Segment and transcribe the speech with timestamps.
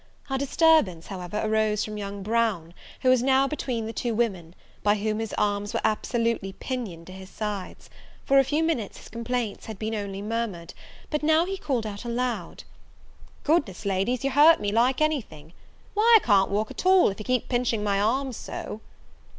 [0.31, 4.95] Our disturbance, however, arose from young Brown, who was now between the two women, by
[4.95, 7.87] whom his arms were absolutely pinioned to his sides:
[8.25, 10.73] for a few minutes his complaints had been only murmured:
[11.11, 12.63] but he now called out aloud,
[13.43, 15.53] "Goodness, Ladies, you hurt me like any thing!
[15.93, 18.81] why, I can't walk at all, if you keep pinching my arms so!"